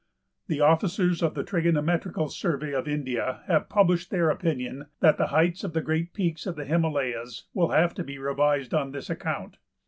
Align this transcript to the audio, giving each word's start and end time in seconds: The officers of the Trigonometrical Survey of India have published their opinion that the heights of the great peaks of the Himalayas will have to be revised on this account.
The 0.47 0.61
officers 0.61 1.21
of 1.21 1.35
the 1.35 1.43
Trigonometrical 1.43 2.27
Survey 2.29 2.73
of 2.73 2.87
India 2.87 3.43
have 3.45 3.69
published 3.69 4.09
their 4.09 4.31
opinion 4.31 4.87
that 4.99 5.19
the 5.19 5.27
heights 5.27 5.63
of 5.63 5.73
the 5.73 5.81
great 5.83 6.11
peaks 6.11 6.47
of 6.47 6.55
the 6.55 6.65
Himalayas 6.65 7.43
will 7.53 7.69
have 7.69 7.93
to 7.93 8.03
be 8.03 8.17
revised 8.17 8.73
on 8.73 8.93
this 8.93 9.11
account. 9.11 9.57